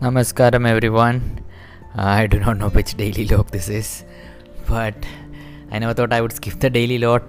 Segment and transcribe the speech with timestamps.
[0.00, 1.44] Namaskaram, everyone.
[1.96, 4.04] I do not know which daily log this is,
[4.68, 4.94] but
[5.72, 7.24] I never thought I would skip the daily log.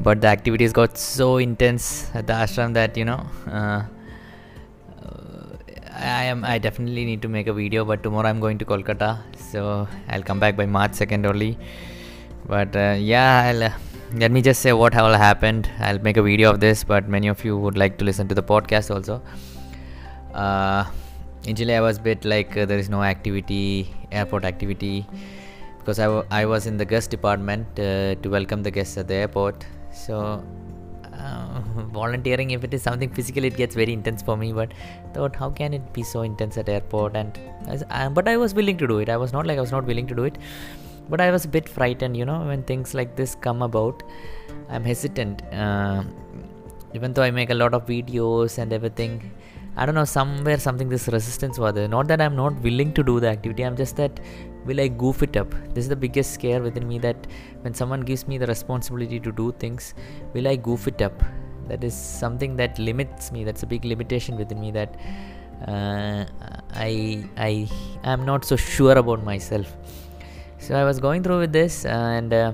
[0.00, 3.82] But the activities got so intense at the ashram that you know, uh,
[5.92, 6.46] I am.
[6.46, 7.84] I definitely need to make a video.
[7.84, 11.58] But tomorrow I'm going to Kolkata, so I'll come back by March second only.
[12.46, 13.64] But uh, yeah, I'll.
[13.64, 13.72] Uh,
[14.14, 15.68] let me just say what all happened.
[15.78, 18.34] I'll make a video of this, but many of you would like to listen to
[18.34, 19.20] the podcast also.
[21.48, 25.06] Uh, initially i was a bit like uh, there is no activity airport activity
[25.78, 29.14] because I, I was in the guest department uh, to welcome the guests at the
[29.14, 29.64] airport.
[29.90, 30.44] So
[31.14, 31.60] uh,
[31.92, 34.74] volunteering if it is something physical it gets very intense for me but
[35.14, 37.16] thought how can it be so intense at airport?
[37.16, 37.38] And
[37.90, 39.08] I, but i was willing to do it.
[39.08, 40.36] I was not like i was not willing to do it
[41.08, 44.02] but i was a bit frightened you know when things like this come about.
[44.68, 46.04] I'm hesitant uh,
[46.92, 49.30] even though i make a lot of videos and everything
[49.80, 51.86] I don't know, somewhere something this resistance was there.
[51.86, 54.18] Not that I'm not willing to do the activity, I'm just that
[54.66, 55.50] will I goof it up?
[55.72, 57.28] This is the biggest scare within me that
[57.60, 59.94] when someone gives me the responsibility to do things,
[60.34, 61.22] will I goof it up?
[61.68, 63.44] That is something that limits me.
[63.44, 64.96] That's a big limitation within me that
[65.68, 66.24] uh,
[66.74, 67.68] I I
[68.02, 69.76] am not so sure about myself.
[70.58, 72.52] So I was going through with this and uh,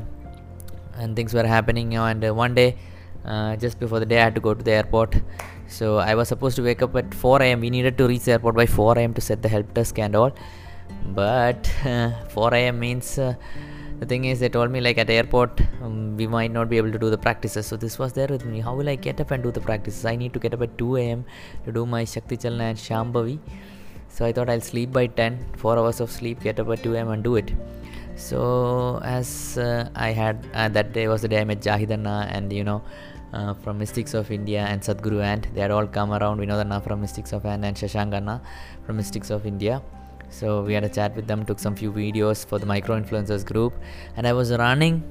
[0.99, 2.77] and things were happening and uh, one day
[3.25, 5.17] uh, just before the day I had to go to the airport
[5.79, 7.61] so I was supposed to wake up at 4 a.m.
[7.61, 9.15] We needed to reach the airport by 4 a.m.
[9.15, 10.33] to set the help desk and all.
[11.21, 12.79] But uh, 4 a.m.
[12.79, 13.35] means uh,
[14.01, 16.93] the thing is they told me like at airport um, we might not be able
[16.93, 17.67] to do the practices.
[17.67, 18.61] So this was there with me.
[18.61, 20.05] How will I get up and do the practices?
[20.05, 21.25] I need to get up at 2 a.m.
[21.65, 23.39] to do my Shakti Chalana and Shambhavi.
[24.09, 26.95] So I thought I'll sleep by 10, 4 hours of sleep, get up at 2
[26.95, 27.09] a.m.
[27.11, 27.53] and do it.
[28.17, 32.53] So as uh, I had uh, that day was the day I met Jahidana and
[32.53, 32.83] you know
[33.33, 36.39] uh, from Mystics of India and Sadhguru and they had all come around.
[36.39, 38.41] We know that now from Mystics of India and Shashankana
[38.87, 39.83] from Mystics of India.
[40.31, 43.45] So we had a chat with them, took some few videos for the micro influencers
[43.45, 43.75] group,
[44.17, 45.03] and I was running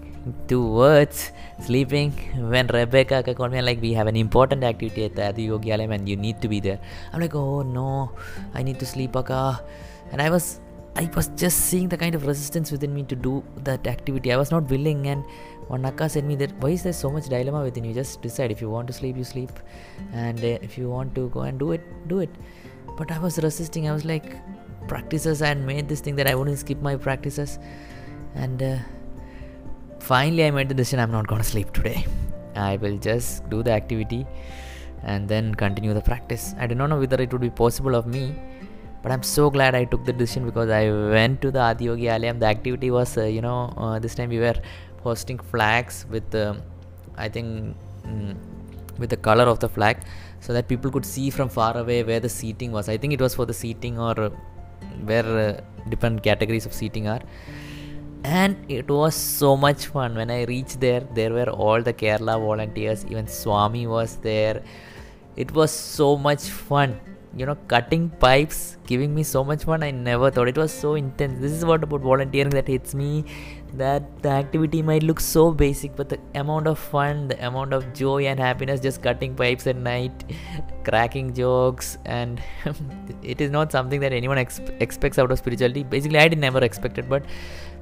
[0.48, 1.32] towards
[1.62, 2.12] sleeping
[2.50, 6.10] when Rebecca called me like we have an important activity at the Adi Yogi and
[6.10, 6.80] you need to be there.
[7.12, 8.12] I'm like, oh no,
[8.54, 9.62] I need to sleep, Akka.
[10.12, 10.60] And I was
[10.96, 14.32] I was just seeing the kind of resistance within me to do that activity.
[14.32, 15.26] I was not willing and
[15.86, 17.94] Akka said me that why is there so much dilemma within you?
[17.94, 19.50] Just decide if you want to sleep, you sleep,
[20.14, 22.30] and uh, if you want to go and do it, do it.
[22.98, 23.90] But I was resisting.
[23.90, 24.36] I was like,
[24.88, 25.42] practices.
[25.42, 27.58] I made this thing that I wouldn't skip my practices,
[28.36, 28.78] and uh,
[30.00, 31.00] finally I made the decision.
[31.00, 32.06] I'm not gonna sleep today.
[32.56, 34.28] I will just do the activity
[35.04, 36.54] and then continue the practice.
[36.60, 38.36] I do not know whether it would be possible of me
[39.04, 42.40] but i'm so glad i took the decision because i went to the adiyogi alayam.
[42.40, 44.56] The activity was uh, you know uh, this time we were
[45.04, 46.56] posting flags with uh,
[47.18, 47.76] i think
[48.08, 48.36] mm,
[48.98, 49.98] with the color of the flag
[50.40, 52.90] so that people could see from far away where the seating was.
[52.90, 54.30] I think it was for the seating or uh,
[55.06, 57.22] where uh, different categories of seating are.
[58.24, 60.16] And it was so much fun.
[60.16, 63.06] When i reached there there were all the kerala volunteers.
[63.06, 64.64] Even swami was there.
[65.36, 67.00] It was so much fun
[67.36, 69.84] you know cutting pipes giving me so much fun.
[69.84, 70.48] I never thought.
[70.48, 71.40] It was so intense.
[71.40, 73.26] This is what about volunteering that hits me
[73.74, 77.92] that the activity might look so basic but the amount of fun the amount of
[77.94, 80.24] joy and happiness just cutting pipes at night
[80.84, 82.40] cracking jokes and
[83.24, 85.84] it is not something that anyone ex- expects out of spirituality.
[85.84, 87.26] Basically i did never expect it but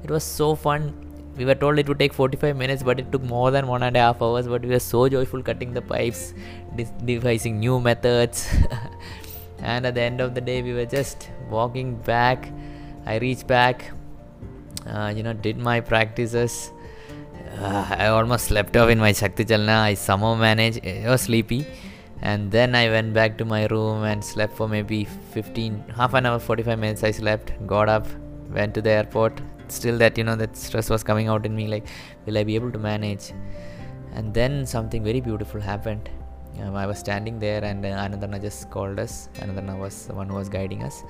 [0.02, 0.94] it was so fun.
[1.36, 3.96] We were told it would take 45 minutes but it took more than one and
[3.96, 6.34] a half hours but we were so joyful cutting the pipes
[7.04, 8.48] devising new methods
[9.62, 12.48] and at the end of the day we were just walking back.
[13.06, 13.90] I reached back
[14.86, 16.72] uh, you know did my practices.
[17.58, 21.66] Uh, i almost slept off in my shakti chalana i somehow managed i was sleepy.
[22.30, 26.26] And then i went back to my room and slept for maybe 15 half an
[26.26, 27.02] hour 45 minutes.
[27.02, 28.06] I slept got up
[28.50, 29.40] went to the airport.
[29.68, 31.86] Still that you know that stress was coming out in me like
[32.26, 33.32] will i be able to manage?
[34.14, 36.10] And then something very beautiful happened
[36.60, 39.28] um, I was standing there and uh, Anandana just called us.
[39.36, 41.02] Anandana was the one who was guiding us.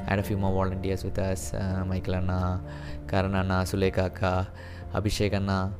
[0.00, 2.62] I had a few more volunteers with us uh, Michael Anna,
[3.06, 4.48] Karan Anna, Sulekha Akka,
[4.94, 5.72] Abhishek Anna,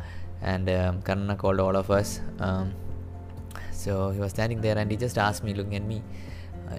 [0.42, 2.20] and um, Karan called all of us.
[2.38, 2.74] Um,
[3.72, 6.02] so he was standing there and he just asked me, looking at me,
[6.70, 6.78] uh,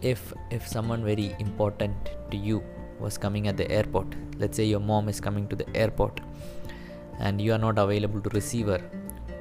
[0.00, 2.62] if if someone very important to you
[2.98, 4.06] was coming at the airport,
[4.38, 6.20] let's say your mom is coming to the airport,
[7.20, 8.80] and you are not available to receive her,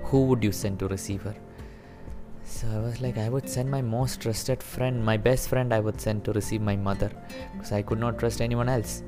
[0.04, 1.36] who would you send to receive her?
[2.51, 5.80] So I was like, I would send my most trusted friend, my best friend, I
[5.80, 7.09] would send to receive my mother
[7.53, 9.03] because I could not trust anyone else.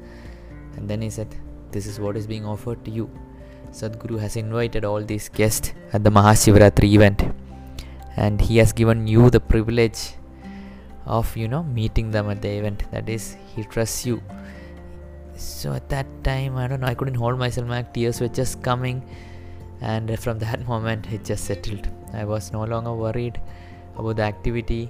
[0.77, 1.35] And then he said,
[1.71, 3.11] This is what is being offered to you.
[3.71, 7.23] Sadhguru has invited all these guests at the Mahashivratri event.
[8.15, 10.13] And he has given you the privilege
[11.05, 12.89] of you know meeting them at the event.
[12.91, 14.23] That is he trusts you.
[15.35, 18.61] So at that time i don't know i couldn't hold myself my tears were just
[18.61, 19.03] coming
[19.91, 21.87] and from that moment it just settled.
[22.13, 23.39] I was no longer worried
[23.97, 24.89] about the activity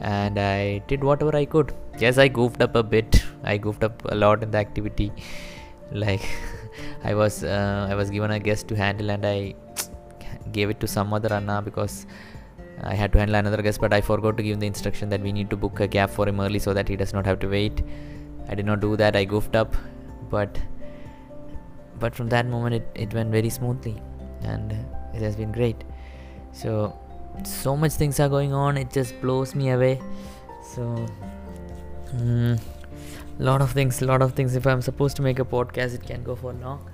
[0.00, 1.74] and i did whatever i could.
[1.98, 3.22] Yes i goofed up a bit.
[3.42, 5.12] I goofed up a lot in the activity.
[5.90, 6.24] Like
[7.10, 9.54] i was uh, i was given a guest to handle and i
[10.56, 11.94] gave it to some other anna because
[12.82, 15.32] I had to handle another guest, but I forgot to give the instruction that we
[15.32, 17.48] need to book a cab for him early so that he does not have to
[17.48, 17.82] wait.
[18.48, 19.16] I did not do that.
[19.16, 19.74] I goofed up,
[20.30, 20.58] but
[21.98, 24.00] but from that moment it, it went very smoothly,
[24.42, 24.72] and
[25.14, 25.84] it has been great.
[26.52, 26.98] So
[27.44, 28.76] so much things are going on.
[28.76, 30.00] It just blows me away.
[30.74, 31.06] So.
[32.14, 32.58] Mm,
[33.38, 36.24] lot of things lot of things if i'm supposed to make a podcast it can
[36.24, 36.90] go for long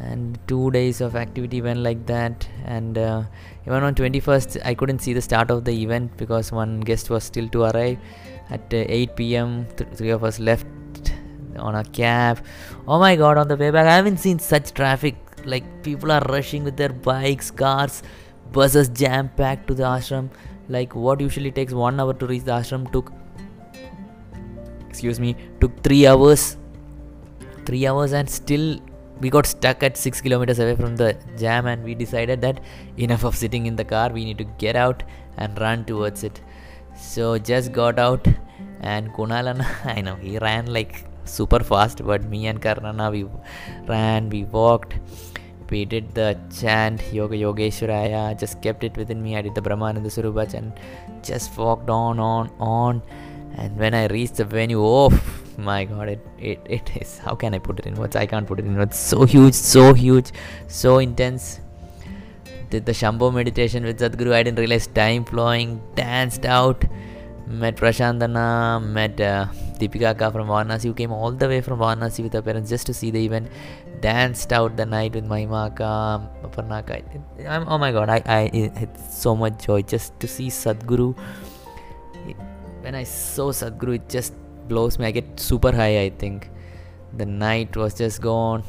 [0.00, 3.22] and two days of activity went like that and uh,
[3.66, 7.24] even on 21st i couldn't see the start of the event because one guest was
[7.24, 7.98] still to arrive
[8.48, 10.66] at uh, 8 pm th- three of us left
[11.58, 12.42] on a cab
[12.88, 15.16] oh my god on the way back i haven't seen such traffic
[15.46, 18.02] like people are rushing with their bikes cars
[18.52, 20.30] buses jam packed to the ashram.
[20.68, 23.12] Like what usually takes one hour to reach the ashram took
[24.88, 26.56] excuse me took three hours.
[27.64, 28.80] Three hours and still
[29.20, 32.60] we got stuck at 6 kilometers away from the jam and we decided that
[32.96, 35.04] enough of sitting in the car we need to get out
[35.36, 36.40] and run towards it.
[36.96, 38.26] So just got out
[38.80, 39.66] and kunalana
[39.96, 43.22] i know he ran like super fast but me and karnana we
[43.92, 44.94] ran we walked
[45.72, 46.28] we did the
[46.58, 50.72] chant yoga yogeshwaraya just kept it within me i did the brahmananda swarupa and
[51.30, 53.02] just walked on on on.
[53.62, 55.10] And when i reached the venue oh
[55.70, 58.16] my god it, it it is how can i put it in words?
[58.16, 58.98] I can't put it in words.
[59.10, 60.30] So huge so huge
[60.68, 61.60] so intense.
[62.70, 65.68] Did the shambho meditation with sadhguru i didn't realize time flowing
[66.02, 66.86] danced out.
[67.62, 68.46] Met prashantana
[68.96, 69.46] met uh,
[69.82, 72.86] deepika Ka from varanasi who came all the way from varanasi with her parents just
[72.90, 73.48] to see the event
[74.08, 75.92] danced out the night with mahima ka
[76.50, 77.00] aparnaka
[77.56, 78.42] I'm, oh my god i i
[78.84, 81.08] it's so much joy just to see sadhguru
[82.84, 85.06] when i saw sadhguru it just blows me.
[85.06, 86.50] I get super high, I think.
[87.16, 88.62] The night was just gone.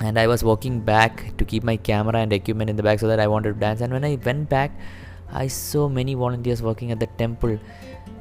[0.00, 3.08] And I was walking back to keep my camera and equipment in the back so
[3.08, 3.80] that I wanted to dance.
[3.80, 4.72] And when I went back,
[5.32, 7.58] I saw many volunteers working at the temple.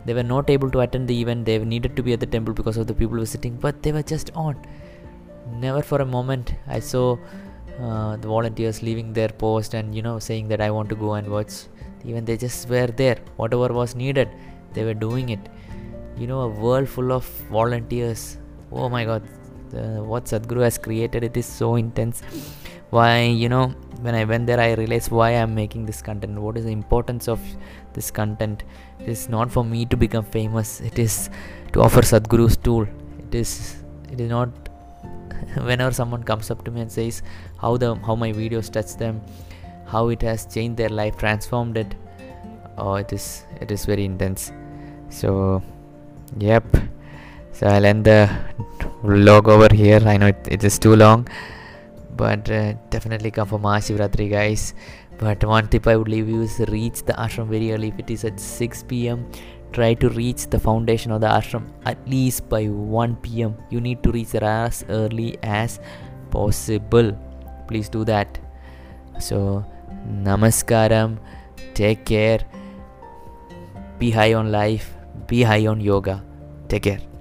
[0.05, 2.53] They were not able to attend the event, they needed to be at the temple
[2.53, 4.55] because of the people visiting, but they were just on.
[5.59, 7.17] Never for a moment I saw
[7.79, 11.13] uh, the volunteers leaving their post and you know saying that I want to go
[11.13, 11.53] and watch.
[12.03, 14.29] Even they just were there, whatever was needed,
[14.73, 15.39] they were doing it.
[16.17, 18.37] You know a world full of volunteers.
[18.71, 19.23] Oh my god.
[19.71, 22.21] What sadhguru has created it is so intense
[22.89, 23.67] why you know
[24.01, 26.39] when i went there i realized why i'm making this content.
[26.39, 27.39] What is the importance of
[27.93, 28.63] this content?
[28.99, 30.81] It is not for me to become famous.
[30.81, 31.29] It is
[31.73, 32.87] to offer sadhguru's tool.
[33.19, 34.49] It is it is not
[35.69, 37.23] whenever someone comes up to me and says
[37.59, 39.21] how the how my videos touch them
[39.85, 41.95] how it has changed their life transformed it.
[42.77, 44.51] Oh it is it is very intense.
[45.09, 45.61] So
[46.37, 46.65] yep.
[47.51, 48.29] So i'll end the
[49.03, 50.01] vlog over here.
[50.05, 51.27] I know it, it is too long
[52.15, 54.73] but uh, definitely come for mahashivratri guys.
[55.17, 57.89] But one tip i would leave you is reach the ashram very early.
[57.89, 59.25] If it is at 6 pm
[59.71, 64.01] try to reach the foundation of the ashram at least by 1 pm you need
[64.03, 65.79] to reach there as early as
[66.31, 67.11] possible.
[67.67, 68.39] Please do that.
[69.19, 69.65] So
[70.27, 71.17] namaskaram.
[71.73, 72.39] Take care.
[73.99, 74.93] Be high on life.
[75.27, 76.23] Be high on yoga.
[76.67, 77.14] Take care.